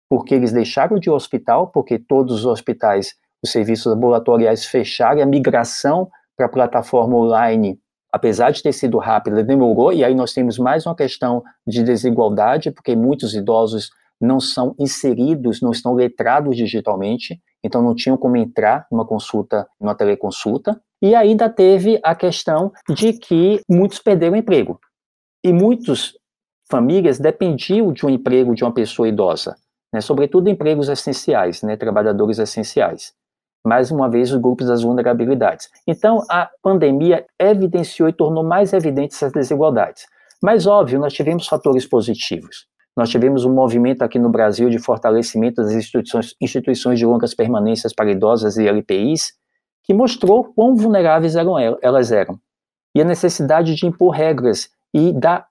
porque 0.09 0.33
eles 0.33 0.51
deixaram 0.51 0.97
de 0.97 1.11
hospital, 1.11 1.67
porque 1.67 1.99
todos 1.99 2.39
os 2.39 2.45
hospitais, 2.47 3.13
os 3.43 3.51
serviços 3.51 3.93
ambulatoriais 3.93 4.65
fecharam, 4.65 5.21
a 5.21 5.25
migração 5.27 6.09
para 6.35 6.47
a 6.47 6.49
plataforma 6.49 7.15
online, 7.15 7.79
apesar 8.13 8.51
de 8.51 8.61
ter 8.61 8.71
sido 8.71 8.99
rápida, 8.99 9.43
demorou, 9.43 9.91
e 9.91 10.03
aí 10.03 10.13
nós 10.13 10.33
temos 10.33 10.59
mais 10.59 10.85
uma 10.85 10.95
questão 10.95 11.43
de 11.65 11.81
desigualdade, 11.81 12.69
porque 12.69 12.95
muitos 12.95 13.33
idosos 13.33 13.89
não 14.21 14.39
são 14.39 14.75
inseridos, 14.79 15.61
não 15.61 15.71
estão 15.71 15.95
letrados 15.95 16.55
digitalmente, 16.55 17.41
então 17.63 17.81
não 17.81 17.95
tinham 17.95 18.15
como 18.15 18.37
entrar 18.37 18.85
numa 18.91 19.05
consulta, 19.05 19.67
numa 19.81 19.95
teleconsulta. 19.95 20.79
E 21.01 21.15
ainda 21.15 21.49
teve 21.49 21.99
a 22.03 22.13
questão 22.13 22.71
de 22.87 23.13
que 23.13 23.59
muitos 23.67 23.97
perderam 23.97 24.37
emprego. 24.37 24.79
E 25.43 25.51
muitas 25.51 26.13
famílias 26.69 27.19
dependiam 27.19 27.91
de 27.91 28.05
um 28.05 28.09
emprego 28.09 28.53
de 28.53 28.63
uma 28.63 28.73
pessoa 28.73 29.07
idosa, 29.07 29.55
né, 29.91 29.99
sobretudo 30.01 30.49
empregos 30.49 30.87
essenciais, 30.87 31.63
né, 31.63 31.75
trabalhadores 31.75 32.37
essenciais. 32.37 33.13
Mais 33.65 33.91
uma 33.91 34.09
vez, 34.09 34.31
os 34.31 34.41
grupos 34.41 34.67
das 34.67 34.83
vulnerabilidades. 34.83 35.69
Então, 35.87 36.23
a 36.29 36.49
pandemia 36.61 37.25
evidenciou 37.39 38.09
e 38.09 38.13
tornou 38.13 38.43
mais 38.43 38.73
evidentes 38.73 39.17
essas 39.17 39.31
desigualdades. 39.31 40.05
Mas, 40.41 40.67
óbvio, 40.67 40.99
nós 40.99 41.13
tivemos 41.13 41.47
fatores 41.47 41.85
positivos. 41.85 42.67
Nós 42.95 43.09
tivemos 43.09 43.45
um 43.45 43.53
movimento 43.53 44.03
aqui 44.03 44.19
no 44.19 44.29
Brasil 44.29 44.69
de 44.69 44.77
fortalecimento 44.77 45.61
das 45.61 45.71
instituições, 45.71 46.35
instituições 46.39 46.99
de 46.99 47.05
longas 47.05 47.33
permanências 47.33 47.93
para 47.93 48.11
idosas 48.11 48.57
e 48.57 48.67
LPIs, 48.67 49.33
que 49.83 49.93
mostrou 49.93 50.53
quão 50.53 50.75
vulneráveis 50.75 51.35
eram, 51.35 51.57
elas 51.81 52.11
eram. 52.11 52.39
E 52.95 53.01
a 53.01 53.05
necessidade 53.05 53.73
de 53.75 53.85
impor 53.85 54.11
regras 54.11 54.69
e 54.93 55.11
dar, 55.11 55.47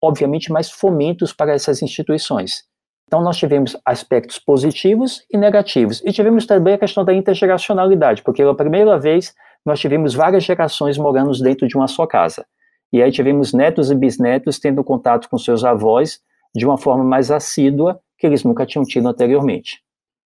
obviamente, 0.00 0.50
mais 0.50 0.70
fomentos 0.70 1.32
para 1.32 1.52
essas 1.52 1.82
instituições. 1.82 2.64
Então, 3.06 3.22
nós 3.22 3.36
tivemos 3.36 3.76
aspectos 3.84 4.38
positivos 4.38 5.24
e 5.32 5.38
negativos. 5.38 6.02
E 6.04 6.12
tivemos 6.12 6.44
também 6.44 6.74
a 6.74 6.78
questão 6.78 7.04
da 7.04 7.14
intergeracionalidade, 7.14 8.22
porque 8.22 8.42
pela 8.42 8.56
primeira 8.56 8.98
vez 8.98 9.32
nós 9.64 9.78
tivemos 9.80 10.14
várias 10.14 10.44
gerações 10.44 10.98
morando 10.98 11.32
dentro 11.40 11.68
de 11.68 11.76
uma 11.76 11.86
só 11.86 12.06
casa. 12.06 12.44
E 12.92 13.02
aí 13.02 13.10
tivemos 13.10 13.52
netos 13.52 13.90
e 13.90 13.94
bisnetos 13.94 14.58
tendo 14.58 14.82
contato 14.82 15.28
com 15.28 15.38
seus 15.38 15.64
avós 15.64 16.20
de 16.54 16.64
uma 16.64 16.78
forma 16.78 17.04
mais 17.04 17.30
assídua 17.30 18.00
que 18.18 18.26
eles 18.26 18.42
nunca 18.44 18.64
tinham 18.64 18.84
tido 18.84 19.08
anteriormente. 19.08 19.82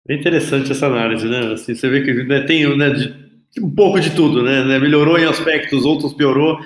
É 0.08 0.14
interessante 0.14 0.70
essa 0.70 0.86
análise, 0.86 1.28
né? 1.28 1.52
Assim, 1.52 1.74
você 1.74 1.88
vê 1.88 2.02
que 2.02 2.12
né, 2.24 2.42
tem 2.42 2.76
né, 2.76 2.90
de, 2.90 3.14
um 3.60 3.74
pouco 3.74 4.00
de 4.00 4.14
tudo, 4.14 4.42
né? 4.42 4.64
né? 4.64 4.78
Melhorou 4.78 5.18
em 5.18 5.24
aspectos, 5.24 5.84
outros 5.84 6.14
piorou. 6.14 6.58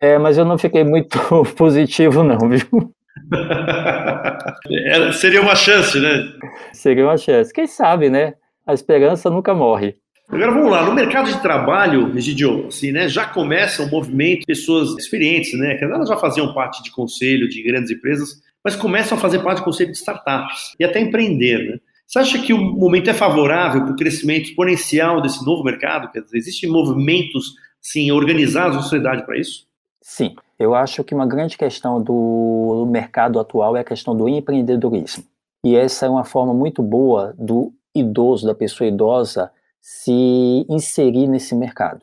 É, 0.00 0.18
mas 0.18 0.36
eu 0.36 0.44
não 0.44 0.58
fiquei 0.58 0.82
muito 0.82 1.18
positivo, 1.56 2.22
não, 2.22 2.48
viu? 2.48 2.92
seria 5.14 5.40
uma 5.40 5.54
chance, 5.54 5.98
né? 5.98 6.32
Seria 6.72 7.04
uma 7.04 7.16
chance. 7.16 7.52
Quem 7.52 7.66
sabe, 7.66 8.10
né? 8.10 8.34
A 8.66 8.74
esperança 8.74 9.30
nunca 9.30 9.54
morre. 9.54 9.96
Agora 10.28 10.52
vamos 10.52 10.70
lá, 10.70 10.84
no 10.84 10.94
mercado 10.94 11.32
de 11.32 11.42
trabalho, 11.42 12.16
Egidio, 12.16 12.68
assim, 12.68 12.92
né, 12.92 13.08
já 13.08 13.26
começa 13.26 13.82
um 13.82 13.88
movimento 13.88 14.40
de 14.40 14.46
pessoas 14.46 14.96
experientes, 14.96 15.58
né, 15.58 15.74
que 15.74 15.82
elas 15.82 16.08
já 16.08 16.16
faziam 16.16 16.54
parte 16.54 16.84
de 16.84 16.92
conselho 16.92 17.48
de 17.48 17.60
grandes 17.64 17.90
empresas, 17.90 18.40
mas 18.64 18.76
começam 18.76 19.18
a 19.18 19.20
fazer 19.20 19.40
parte 19.40 19.58
do 19.58 19.64
conselho 19.64 19.90
de 19.90 19.96
startups 19.96 20.76
e 20.78 20.84
até 20.84 21.00
empreender, 21.00 21.58
né? 21.68 21.80
Você 22.06 22.18
acha 22.18 22.38
que 22.40 22.52
o 22.52 22.58
momento 22.58 23.08
é 23.08 23.14
favorável 23.14 23.82
para 23.82 23.92
o 23.92 23.96
crescimento 23.96 24.46
exponencial 24.46 25.20
desse 25.20 25.44
novo 25.44 25.62
mercado? 25.62 26.10
Quer 26.10 26.22
dizer, 26.22 26.38
existem 26.38 26.68
movimentos 26.68 27.54
assim, 27.80 28.10
organizados 28.10 28.76
na 28.76 28.82
sociedade 28.82 29.24
para 29.24 29.38
isso? 29.38 29.66
Sim, 30.02 30.34
eu 30.60 30.74
acho 30.74 31.02
que 31.02 31.14
uma 31.14 31.26
grande 31.26 31.56
questão 31.56 32.02
do 32.02 32.86
mercado 32.86 33.40
atual 33.40 33.78
é 33.78 33.80
a 33.80 33.84
questão 33.84 34.14
do 34.14 34.28
empreendedorismo. 34.28 35.24
E 35.64 35.74
essa 35.74 36.04
é 36.04 36.08
uma 36.10 36.22
forma 36.22 36.52
muito 36.52 36.82
boa 36.82 37.34
do 37.38 37.72
idoso, 37.94 38.46
da 38.46 38.54
pessoa 38.54 38.86
idosa, 38.86 39.50
se 39.80 40.66
inserir 40.68 41.26
nesse 41.28 41.54
mercado. 41.54 42.02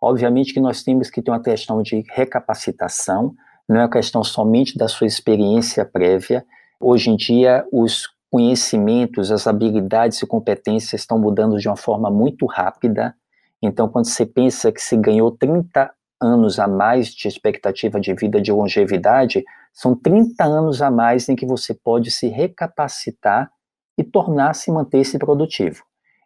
Obviamente 0.00 0.54
que 0.54 0.60
nós 0.60 0.82
temos 0.82 1.10
que 1.10 1.20
ter 1.20 1.30
uma 1.30 1.42
questão 1.42 1.82
de 1.82 2.02
recapacitação, 2.10 3.34
não 3.68 3.76
é 3.76 3.82
uma 3.82 3.90
questão 3.90 4.24
somente 4.24 4.78
da 4.78 4.88
sua 4.88 5.06
experiência 5.06 5.84
prévia. 5.84 6.46
Hoje 6.80 7.10
em 7.10 7.16
dia, 7.16 7.62
os 7.70 8.08
conhecimentos, 8.30 9.30
as 9.30 9.46
habilidades 9.46 10.22
e 10.22 10.26
competências 10.26 11.02
estão 11.02 11.18
mudando 11.18 11.58
de 11.58 11.68
uma 11.68 11.76
forma 11.76 12.10
muito 12.10 12.46
rápida. 12.46 13.14
Então, 13.60 13.86
quando 13.86 14.06
você 14.06 14.24
pensa 14.24 14.72
que 14.72 14.80
se 14.80 14.96
ganhou 14.96 15.30
30 15.30 15.92
anos 16.22 16.58
a 16.58 16.68
mais 16.68 17.08
de 17.08 17.28
expectativa 17.28 18.00
de 18.00 18.14
vida, 18.14 18.40
de 18.40 18.52
longevidade, 18.52 19.44
são 19.72 19.94
30 19.94 20.44
anos 20.44 20.80
a 20.80 20.90
mais 20.90 21.28
em 21.28 21.36
que 21.36 21.46
você 21.46 21.74
pode 21.74 22.10
se 22.10 22.28
recapacitar 22.28 23.50
e 23.98 24.04
tornar-se 24.04 24.70
manter-se 24.70 25.18
produtivo. 25.18 25.82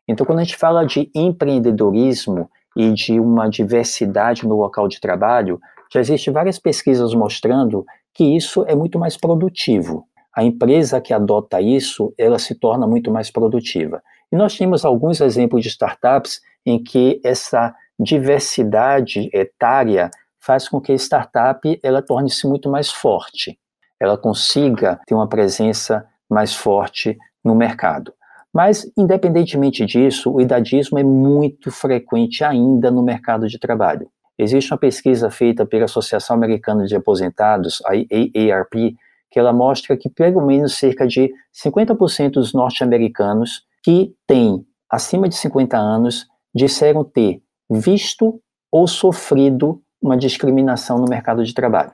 Então, 0.09 0.27
quando 0.27 0.41
a 0.41 0.45
gente 0.45 0.57
fala 0.57 0.85
de 0.85 1.11
empreendedorismo 1.15 2.49
e 2.77 2.93
de 2.93 3.19
uma 3.19 3.49
diversidade 3.49 4.47
no 4.47 4.57
local 4.57 4.87
de 4.87 5.01
trabalho, 5.01 5.61
já 5.93 6.01
existem 6.01 6.33
várias 6.33 6.59
pesquisas 6.59 7.15
mostrando 7.15 7.85
que 8.13 8.37
isso 8.37 8.65
é 8.67 8.75
muito 8.75 8.99
mais 8.99 9.17
produtivo. 9.17 10.07
A 10.35 10.45
empresa 10.45 11.01
que 11.01 11.15
adota 11.15 11.61
isso, 11.61 12.13
ela 12.19 12.39
se 12.39 12.55
torna 12.55 12.87
muito 12.87 13.11
mais 13.11 13.31
produtiva. 13.31 14.03
E 14.31 14.37
nós 14.37 14.57
temos 14.57 14.85
alguns 14.85 15.21
exemplos 15.21 15.63
de 15.63 15.69
startups 15.69 16.41
em 16.65 16.83
que 16.83 17.21
essa 17.25 17.75
diversidade 17.99 19.31
etária 19.33 20.11
faz 20.39 20.69
com 20.69 20.81
que 20.81 20.93
a 20.93 20.95
startup 20.95 21.81
ela 21.83 22.03
torne-se 22.03 22.47
muito 22.47 22.71
mais 22.71 22.91
forte. 22.91 23.59
Ela 23.99 24.17
consiga 24.17 25.01
ter 25.07 25.15
uma 25.15 25.29
presença 25.29 26.07
mais 26.29 26.55
forte 26.55 27.17
no 27.45 27.55
mercado. 27.55 28.13
Mas, 28.53 28.91
independentemente 28.97 29.85
disso, 29.85 30.33
o 30.33 30.41
idadismo 30.41 30.99
é 30.99 31.03
muito 31.03 31.71
frequente 31.71 32.43
ainda 32.43 32.91
no 32.91 33.03
mercado 33.03 33.49
de 33.49 33.59
trabalho. 33.59 34.09
Existe 34.39 34.73
uma 34.73 34.79
pesquisa 34.79 35.31
feita 35.31 35.65
pela 35.65 35.87
Associação 35.87 36.37
Americana 36.37 36.87
de 36.87 36.95
Aposentados, 36.95 37.83
a 37.85 37.91
AARP, 37.93 38.95
que 39.31 39.39
ela 39.39 39.53
mostra 39.53 39.97
que 39.97 40.09
pelo 40.09 40.45
menos 40.45 40.79
cerca 40.79 41.07
de 41.07 41.31
50% 41.55 42.33
dos 42.33 42.55
norte-americanos 42.55 43.63
que 43.83 44.15
têm 44.27 44.65
acima 44.91 45.29
de 45.29 45.37
50 45.37 45.77
anos 45.77 46.27
disseram 46.55 47.05
ter 47.05 47.43
visto 47.71 48.41
ou 48.71 48.87
sofrido 48.87 49.83
uma 50.01 50.17
discriminação 50.17 50.99
no 50.99 51.09
mercado 51.09 51.45
de 51.45 51.55
trabalho. 51.55 51.93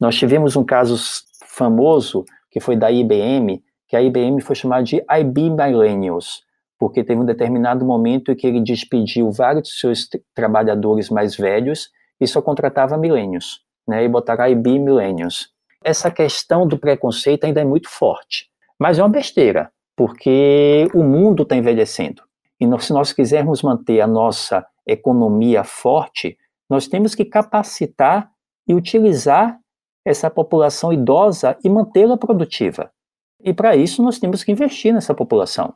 Nós 0.00 0.16
tivemos 0.16 0.56
um 0.56 0.64
caso 0.64 0.96
famoso 1.46 2.24
que 2.50 2.60
foi 2.60 2.76
da 2.76 2.90
IBM, 2.90 3.62
que 3.86 3.96
a 3.96 4.02
IBM 4.02 4.40
foi 4.40 4.54
chamada 4.54 4.82
de 4.82 5.02
IB 5.08 5.50
Millennials, 5.50 6.42
porque 6.78 7.02
teve 7.02 7.20
um 7.20 7.24
determinado 7.24 7.84
momento 7.84 8.30
em 8.30 8.36
que 8.36 8.46
ele 8.46 8.60
despediu 8.60 9.30
vários 9.30 9.68
de 9.68 9.74
seus 9.74 10.08
trabalhadores 10.34 11.10
mais 11.10 11.36
velhos 11.36 11.90
e 12.20 12.26
só 12.26 12.40
contratava 12.40 12.96
milênios, 12.96 13.60
né, 13.86 14.04
e 14.04 14.08
botaram 14.08 14.46
IB 14.46 14.78
millennials. 14.78 15.50
Essa 15.82 16.10
questão 16.10 16.66
do 16.66 16.78
preconceito 16.78 17.44
ainda 17.44 17.60
é 17.60 17.64
muito 17.64 17.88
forte, 17.88 18.48
mas 18.78 18.98
é 18.98 19.02
uma 19.02 19.08
besteira, 19.08 19.70
porque 19.96 20.88
o 20.94 21.02
mundo 21.02 21.42
está 21.42 21.56
envelhecendo. 21.56 22.22
E 22.60 22.80
se 22.80 22.92
nós 22.92 23.12
quisermos 23.12 23.62
manter 23.62 24.00
a 24.00 24.06
nossa 24.06 24.66
economia 24.88 25.62
forte, 25.62 26.36
nós 26.68 26.88
temos 26.88 27.14
que 27.14 27.24
capacitar 27.24 28.30
e 28.66 28.74
utilizar 28.74 29.58
essa 30.04 30.30
população 30.30 30.92
idosa 30.92 31.56
e 31.62 31.68
mantê-la 31.68 32.16
produtiva. 32.16 32.90
E 33.42 33.52
para 33.52 33.76
isso 33.76 34.02
nós 34.02 34.18
temos 34.18 34.42
que 34.42 34.50
investir 34.50 34.92
nessa 34.92 35.14
população. 35.14 35.74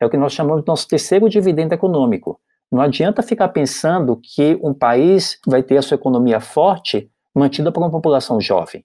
É 0.00 0.06
o 0.06 0.10
que 0.10 0.16
nós 0.16 0.32
chamamos 0.32 0.62
de 0.62 0.68
nosso 0.68 0.86
terceiro 0.86 1.28
dividendo 1.28 1.74
econômico. 1.74 2.40
Não 2.70 2.80
adianta 2.80 3.22
ficar 3.22 3.48
pensando 3.48 4.16
que 4.22 4.58
um 4.62 4.72
país 4.72 5.38
vai 5.46 5.62
ter 5.62 5.76
a 5.76 5.82
sua 5.82 5.96
economia 5.96 6.40
forte 6.40 7.10
mantida 7.34 7.72
por 7.72 7.80
uma 7.80 7.90
população 7.90 8.40
jovem. 8.40 8.84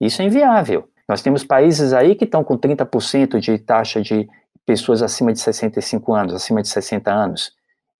Isso 0.00 0.22
é 0.22 0.24
inviável. 0.24 0.88
Nós 1.08 1.20
temos 1.20 1.44
países 1.44 1.92
aí 1.92 2.14
que 2.14 2.24
estão 2.24 2.42
com 2.42 2.56
30% 2.56 3.38
de 3.38 3.58
taxa 3.58 4.00
de 4.00 4.28
pessoas 4.64 5.02
acima 5.02 5.32
de 5.32 5.40
65 5.40 6.14
anos, 6.14 6.34
acima 6.34 6.62
de 6.62 6.68
60 6.68 7.12
anos. 7.12 7.52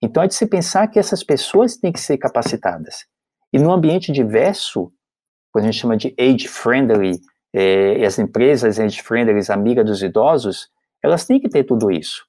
Então 0.05 0.23
é 0.23 0.27
de 0.27 0.35
se 0.35 0.47
pensar 0.47 0.87
que 0.89 0.99
essas 0.99 1.25
pessoas 1.25 1.79
têm 1.79 1.91
que 1.91 1.99
ser 1.99 2.19
capacitadas. 2.19 3.07
E 3.51 3.59
num 3.59 3.73
ambiente 3.73 4.13
diverso, 4.13 4.93
quando 5.51 5.65
a 5.65 5.71
gente 5.71 5.81
chama 5.81 5.97
de 5.97 6.15
age-friendly, 6.21 7.19
é, 7.55 8.05
as 8.05 8.19
empresas 8.19 8.79
age-friendly, 8.79 9.41
amigas 9.49 9.87
dos 9.87 10.03
idosos, 10.03 10.69
elas 11.03 11.25
têm 11.25 11.41
que 11.41 11.49
ter 11.49 11.65
tudo 11.65 11.91
isso. 11.91 12.27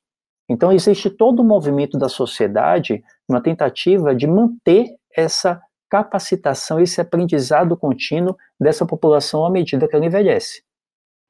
Então, 0.48 0.72
existe 0.72 1.10
todo 1.10 1.41
um 1.41 1.46
movimento 1.46 1.98
da 1.98 2.08
sociedade, 2.08 3.03
uma 3.27 3.41
tentativa 3.41 4.15
de 4.15 4.25
manter 4.25 4.96
essa 5.13 5.62
capacitação, 5.89 6.79
esse 6.79 7.01
aprendizado 7.01 7.75
contínuo 7.75 8.38
dessa 8.58 8.86
população 8.86 9.46
à 9.46 9.51
medida 9.51 9.86
que 9.86 9.96
ela 9.98 10.05
envelhece. 10.05 10.63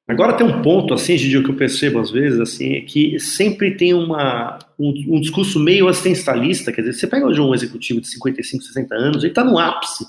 Agora 0.08 0.34
tem 0.34 0.46
um 0.46 0.62
ponto, 0.62 0.94
assim, 0.94 1.18
Gidio, 1.18 1.44
que 1.44 1.50
eu 1.50 1.56
percebo 1.56 2.00
às 2.00 2.12
vezes, 2.12 2.40
assim, 2.40 2.74
é 2.74 2.82
que 2.82 3.20
sempre 3.20 3.76
tem 3.76 3.92
uma, 3.94 4.60
um, 4.78 4.94
um 5.08 5.20
discurso 5.20 5.60
meio 5.60 5.88
assistencialista, 5.88 6.72
quer 6.72 6.82
dizer, 6.82 6.94
você 6.94 7.08
pega 7.08 7.26
hoje 7.26 7.42
um 7.42 7.56
executivo 7.56 8.00
de 8.00 8.08
55, 8.10 8.64
60 8.64 8.96
anos, 8.96 9.24
ele 9.24 9.32
está 9.32 9.44
no 9.44 9.58
ápice 9.58 10.06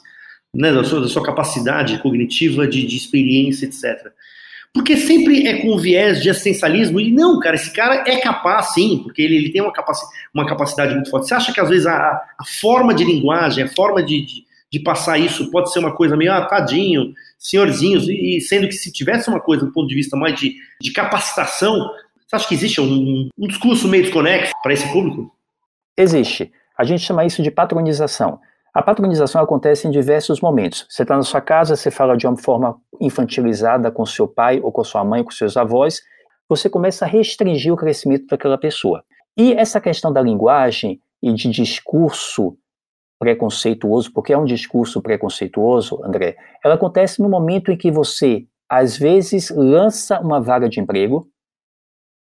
né, 0.54 0.70
da, 0.70 0.84
sua, 0.84 1.00
da 1.00 1.08
sua 1.08 1.22
capacidade 1.22 1.98
cognitiva, 2.02 2.66
de, 2.66 2.86
de 2.86 2.96
experiência, 2.96 3.64
etc. 3.64 4.12
Porque 4.74 4.98
sempre 4.98 5.46
é 5.46 5.62
com 5.62 5.78
viés 5.78 6.22
de 6.22 6.28
assistencialismo, 6.28 7.00
e 7.00 7.10
não, 7.10 7.40
cara, 7.40 7.56
esse 7.56 7.72
cara 7.72 8.04
é 8.06 8.18
capaz, 8.18 8.74
sim, 8.74 9.00
porque 9.02 9.22
ele, 9.22 9.36
ele 9.36 9.50
tem 9.50 9.62
uma, 9.62 9.72
capaci 9.72 10.04
uma 10.34 10.46
capacidade 10.46 10.94
muito 10.94 11.08
forte. 11.08 11.28
Você 11.28 11.34
acha 11.34 11.54
que 11.54 11.60
às 11.60 11.70
vezes 11.70 11.86
a, 11.86 11.96
a 12.38 12.44
forma 12.60 12.92
de 12.92 13.02
linguagem, 13.02 13.64
a 13.64 13.68
forma 13.68 14.02
de, 14.02 14.20
de, 14.20 14.45
de, 14.72 14.80
passar 14.80 15.18
isso 15.18 15.50
pode 15.50 15.72
ser 15.72 15.78
uma 15.78 15.94
coisa 15.94 16.16
meio, 16.16 16.32
ah, 16.32 16.44
tadinho, 16.44 17.12
senhorzinhos, 17.38 18.08
e, 18.08 18.40
sendo 18.40 18.66
que 18.66 18.74
se 18.74 18.92
tivesse 18.92 19.28
uma 19.28 19.40
coisa 19.40 19.64
do 19.64 19.72
ponto 19.72 19.88
de 19.88 19.94
vista 19.94 20.16
mais 20.16 20.38
de, 20.38 20.54
de 20.80 20.92
capacitação, 20.92 21.90
você 22.26 22.36
acha 22.36 22.48
que 22.48 22.54
existe 22.54 22.80
um, 22.80 23.28
um 23.38 23.46
discurso 23.46 23.88
meio 23.88 24.02
desconexo 24.02 24.52
para 24.62 24.72
esse 24.72 24.90
público? 24.92 25.32
Existe. 25.96 26.50
A 26.76 26.84
gente 26.84 27.02
chama 27.02 27.24
isso 27.24 27.42
de 27.42 27.50
patronização. 27.50 28.38
A 28.74 28.82
patronização 28.82 29.40
acontece 29.40 29.88
em 29.88 29.90
diversos 29.90 30.40
momentos. 30.40 30.86
Você 30.90 31.02
está 31.02 31.16
na 31.16 31.22
sua 31.22 31.40
casa, 31.40 31.76
você 31.76 31.90
fala 31.90 32.16
de 32.16 32.26
uma 32.26 32.36
forma 32.36 32.76
infantilizada 33.00 33.90
com 33.90 34.04
seu 34.04 34.28
pai, 34.28 34.60
ou 34.62 34.70
com 34.70 34.84
sua 34.84 35.02
mãe, 35.02 35.24
com 35.24 35.30
seus 35.30 35.56
avós, 35.56 36.02
você 36.48 36.68
começa 36.68 37.04
a 37.04 37.08
restringir 37.08 37.72
o 37.72 37.76
crescimento 37.76 38.26
daquela 38.26 38.58
pessoa. 38.58 39.02
E 39.36 39.54
essa 39.54 39.80
questão 39.80 40.12
da 40.12 40.20
linguagem 40.20 41.00
e 41.22 41.32
de 41.32 41.50
discurso 41.50 42.56
preconceituoso, 43.18 44.12
porque 44.12 44.32
é 44.32 44.38
um 44.38 44.44
discurso 44.44 45.00
preconceituoso, 45.00 46.00
André, 46.04 46.36
ela 46.64 46.74
acontece 46.74 47.22
no 47.22 47.28
momento 47.28 47.70
em 47.70 47.76
que 47.76 47.90
você, 47.90 48.46
às 48.68 48.96
vezes, 48.96 49.50
lança 49.50 50.20
uma 50.20 50.40
vaga 50.40 50.68
de 50.68 50.80
emprego, 50.80 51.28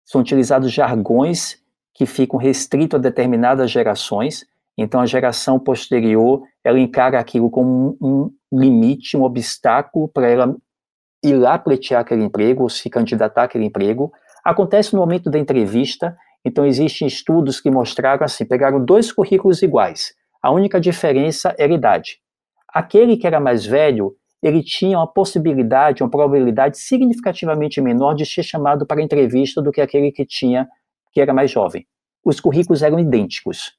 são 0.06 0.22
utilizados 0.22 0.72
jargões 0.72 1.62
que 1.94 2.06
ficam 2.06 2.40
restritos 2.40 3.00
a 3.00 3.02
determinadas 3.02 3.72
gerações, 3.72 4.46
então 4.78 5.00
a 5.00 5.06
geração 5.06 5.60
posterior, 5.60 6.42
ela 6.64 6.80
encara 6.80 7.20
aquilo 7.20 7.50
como 7.50 7.98
um, 8.02 8.32
limite, 8.52 9.16
um 9.16 9.24
obstáculo 9.24 10.08
para 10.08 10.28
ela 10.28 10.56
ir 11.24 11.36
lá 11.36 11.58
pleitear 11.58 12.02
aquele 12.02 12.24
emprego, 12.24 12.64
ou 12.64 12.70
se 12.70 12.90
candidatar 12.90 13.44
àquele 13.44 13.66
emprego. 13.66 14.12
Acontece 14.44 14.94
no 14.94 15.00
momento 15.00 15.30
da 15.30 15.40
entrevista, 15.40 16.18
então 16.44 16.66
existem 16.66 17.08
estudos 17.08 17.62
que 17.62 17.72
mostraram 17.72 18.26
assim, 18.26 18.46
pegaram 18.46 18.84
dois 18.84 19.12
currículos 19.12 19.62
iguais, 19.62 20.14
a 20.44 20.52
única 20.52 20.80
diferença 20.80 21.56
era 21.58 21.74
idade. 21.74 22.20
Aquele 22.68 23.16
que 23.16 23.26
era 23.26 23.40
mais 23.40 23.66
velho, 23.66 24.14
ele 24.42 24.62
tinha 24.62 24.98
uma 24.98 25.08
possibilidade, 25.08 26.04
uma 26.04 26.10
probabilidade 26.10 26.78
significativamente 26.78 27.80
menor 27.80 28.14
de 28.14 28.26
ser 28.26 28.44
chamado 28.44 28.86
para 28.86 29.02
entrevista 29.02 29.62
do 29.62 29.72
que 29.72 29.80
aquele 29.80 30.12
que 30.12 30.26
tinha 30.26 30.68
que 31.14 31.22
era 31.22 31.34
mais 31.34 31.50
jovem. 31.50 31.88
Os 32.26 32.42
currículos 32.42 32.84
eram 32.84 33.00
idênticos. 33.00 33.78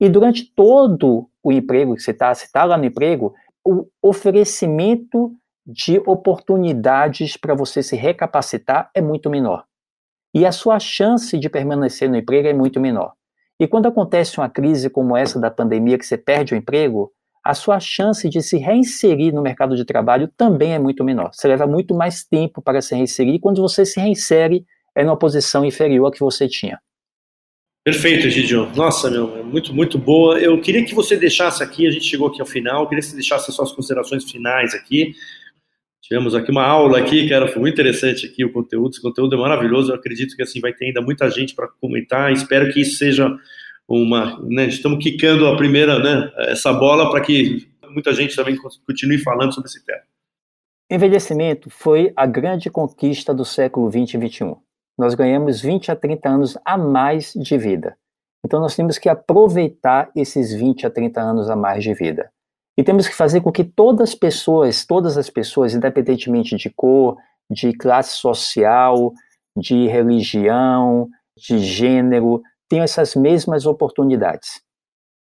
E 0.00 0.08
durante 0.08 0.50
todo 0.54 1.28
o 1.42 1.52
emprego 1.52 1.94
que 1.94 2.00
você 2.00 2.12
está, 2.12 2.32
você 2.32 2.46
está 2.46 2.64
lá 2.64 2.78
no 2.78 2.86
emprego, 2.86 3.34
o 3.62 3.86
oferecimento 4.02 5.32
de 5.66 5.98
oportunidades 6.06 7.36
para 7.36 7.54
você 7.54 7.82
se 7.82 7.94
recapacitar 7.94 8.90
é 8.94 9.02
muito 9.02 9.28
menor. 9.28 9.66
E 10.32 10.46
a 10.46 10.52
sua 10.52 10.78
chance 10.78 11.36
de 11.38 11.50
permanecer 11.50 12.08
no 12.08 12.16
emprego 12.16 12.48
é 12.48 12.54
muito 12.54 12.80
menor. 12.80 13.12
E 13.60 13.68
quando 13.68 13.86
acontece 13.86 14.38
uma 14.38 14.48
crise 14.48 14.88
como 14.88 15.14
essa 15.14 15.38
da 15.38 15.50
pandemia, 15.50 15.98
que 15.98 16.06
você 16.06 16.16
perde 16.16 16.54
o 16.54 16.56
emprego, 16.56 17.12
a 17.44 17.52
sua 17.52 17.78
chance 17.78 18.26
de 18.26 18.40
se 18.40 18.56
reinserir 18.56 19.34
no 19.34 19.42
mercado 19.42 19.76
de 19.76 19.84
trabalho 19.84 20.32
também 20.34 20.72
é 20.72 20.78
muito 20.78 21.04
menor. 21.04 21.28
Você 21.30 21.46
leva 21.46 21.66
muito 21.66 21.94
mais 21.94 22.24
tempo 22.24 22.62
para 22.62 22.80
se 22.80 22.94
reinserir, 22.94 23.34
e 23.34 23.38
quando 23.38 23.60
você 23.60 23.84
se 23.84 24.00
reinsere, 24.00 24.64
é 24.94 25.04
numa 25.04 25.18
posição 25.18 25.62
inferior 25.62 26.06
à 26.06 26.10
que 26.10 26.20
você 26.20 26.48
tinha. 26.48 26.80
Perfeito, 27.84 28.26
Egidio. 28.26 28.70
Nossa, 28.74 29.10
meu, 29.10 29.38
é 29.38 29.42
muito, 29.42 29.74
muito 29.74 29.98
boa. 29.98 30.38
Eu 30.38 30.58
queria 30.60 30.84
que 30.84 30.94
você 30.94 31.16
deixasse 31.16 31.62
aqui, 31.62 31.86
a 31.86 31.90
gente 31.90 32.04
chegou 32.04 32.28
aqui 32.28 32.40
ao 32.40 32.46
final, 32.46 32.82
eu 32.82 32.88
queria 32.88 33.02
que 33.02 33.08
você 33.08 33.14
deixasse 33.14 33.50
as 33.50 33.56
suas 33.56 33.72
considerações 33.72 34.24
finais 34.24 34.74
aqui. 34.74 35.14
Tivemos 36.02 36.34
aqui 36.34 36.50
uma 36.50 36.64
aula 36.64 36.98
aqui, 36.98 37.28
cara, 37.28 37.46
foi 37.46 37.60
muito 37.60 37.74
interessante 37.74 38.26
aqui 38.26 38.44
o 38.44 38.52
conteúdo, 38.52 38.90
esse 38.90 39.02
conteúdo 39.02 39.34
é 39.34 39.38
maravilhoso, 39.38 39.92
eu 39.92 39.96
acredito 39.96 40.34
que 40.34 40.42
assim 40.42 40.60
vai 40.60 40.72
ter 40.72 40.86
ainda 40.86 41.00
muita 41.00 41.30
gente 41.30 41.54
para 41.54 41.68
comentar, 41.68 42.32
espero 42.32 42.72
que 42.72 42.80
isso 42.80 42.96
seja 42.96 43.30
uma, 43.86 44.40
né, 44.42 44.66
estamos 44.66 45.02
quicando 45.02 45.46
a 45.46 45.56
primeira, 45.56 45.98
né, 45.98 46.32
essa 46.48 46.72
bola 46.72 47.10
para 47.10 47.20
que 47.20 47.68
muita 47.90 48.14
gente 48.14 48.34
também 48.34 48.56
continue 48.86 49.18
falando 49.18 49.52
sobre 49.52 49.68
esse 49.68 49.84
tema. 49.84 50.00
Envelhecimento 50.90 51.70
foi 51.70 52.12
a 52.16 52.26
grande 52.26 52.70
conquista 52.70 53.32
do 53.32 53.44
século 53.44 53.88
20 53.88 54.14
e 54.14 54.18
21. 54.18 54.56
Nós 54.98 55.14
ganhamos 55.14 55.60
20 55.60 55.92
a 55.92 55.96
30 55.96 56.28
anos 56.28 56.58
a 56.64 56.76
mais 56.76 57.32
de 57.34 57.56
vida. 57.56 57.96
Então 58.44 58.60
nós 58.60 58.74
temos 58.74 58.98
que 58.98 59.08
aproveitar 59.08 60.10
esses 60.16 60.52
20 60.52 60.86
a 60.86 60.90
30 60.90 61.20
anos 61.20 61.50
a 61.50 61.54
mais 61.54 61.84
de 61.84 61.94
vida. 61.94 62.30
E 62.80 62.82
temos 62.82 63.06
que 63.06 63.14
fazer 63.14 63.42
com 63.42 63.52
que 63.52 63.62
todas 63.62 64.08
as 64.08 64.14
pessoas, 64.14 64.86
todas 64.86 65.18
as 65.18 65.28
pessoas, 65.28 65.74
independentemente 65.74 66.56
de 66.56 66.70
cor, 66.70 67.18
de 67.50 67.74
classe 67.74 68.16
social, 68.16 69.12
de 69.54 69.86
religião, 69.86 71.06
de 71.36 71.58
gênero, 71.58 72.40
tenham 72.70 72.82
essas 72.82 73.14
mesmas 73.14 73.66
oportunidades. 73.66 74.62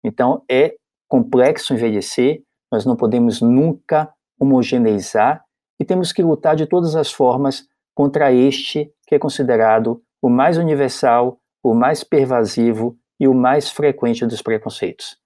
Então, 0.04 0.43
é 0.48 0.76
complexo 1.08 1.74
envelhecer, 1.74 2.43
nós 2.72 2.86
não 2.86 2.96
podemos 2.96 3.41
nunca 3.41 4.08
homogeneizar 4.39 5.43
e 5.82 5.84
temos 5.84 6.13
que 6.13 6.22
lutar 6.22 6.56
de 6.56 6.67
todas 6.67 6.96
as 6.96 7.12
formas 7.12 7.63
contra 7.96 8.32
este 8.32 8.88
que 9.08 9.15
é 9.15 9.20
considerado 9.20 10.00
o 10.22 10.30
mais 10.30 10.60
universal, 10.60 11.39
o 11.63 11.74
mais 11.74 12.04
pervasivo 12.04 12.96
e 13.20 13.28
o 13.28 13.34
mais 13.34 13.67
frequente 13.67 14.28
dos 14.28 14.43
preconceitos. 14.43 15.17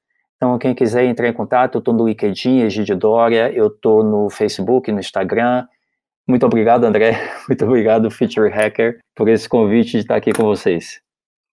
Então, 0.43 0.57
quem 0.57 0.73
quiser 0.73 1.05
entrar 1.05 1.29
em 1.29 1.33
contato, 1.33 1.75
eu 1.75 1.79
estou 1.79 1.93
no 1.93 2.07
LinkedIn, 2.07 2.61
Egidio 2.61 2.97
Dória, 2.97 3.51
eu 3.53 3.67
estou 3.67 4.03
no 4.03 4.27
Facebook, 4.27 4.91
no 4.91 4.99
Instagram. 4.99 5.67
Muito 6.27 6.43
obrigado, 6.47 6.83
André. 6.83 7.15
Muito 7.47 7.63
obrigado, 7.63 8.09
Future 8.09 8.49
Hacker, 8.49 8.97
por 9.15 9.29
esse 9.29 9.47
convite 9.47 9.91
de 9.91 9.97
estar 9.99 10.15
aqui 10.15 10.33
com 10.33 10.41
vocês. 10.41 10.99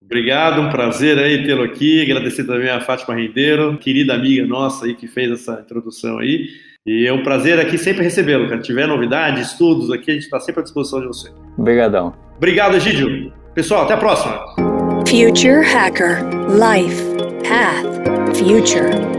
Obrigado, 0.03 0.61
um 0.61 0.69
prazer 0.71 1.19
aí 1.19 1.45
tê-lo 1.45 1.61
aqui. 1.61 2.01
Agradecer 2.01 2.45
também 2.45 2.67
a 2.67 2.81
Fátima 2.81 3.13
Rendeiro, 3.13 3.77
querida 3.77 4.15
amiga 4.15 4.43
nossa 4.47 4.87
aí 4.87 4.95
que 4.95 5.07
fez 5.07 5.29
essa 5.29 5.61
introdução 5.63 6.17
aí. 6.17 6.47
E 6.83 7.05
é 7.05 7.13
um 7.13 7.21
prazer 7.21 7.59
aqui 7.59 7.77
sempre 7.77 8.03
recebê-lo, 8.03 8.49
cara. 8.49 8.59
Tiver 8.59 8.87
novidades, 8.87 9.51
estudos 9.51 9.91
aqui, 9.91 10.09
a 10.09 10.13
gente 10.15 10.23
está 10.23 10.39
sempre 10.39 10.61
à 10.61 10.63
disposição 10.63 10.99
de 10.99 11.05
você. 11.05 11.29
Obrigadão. 11.55 12.15
Obrigado, 12.37 12.75
Egídio. 12.75 13.31
Pessoal, 13.53 13.83
até 13.83 13.93
a 13.93 13.97
próxima. 13.97 14.43
Future 15.05 15.63
Hacker 15.63 16.23
Life 16.49 17.08
Path 17.43 18.37
Future 18.37 19.18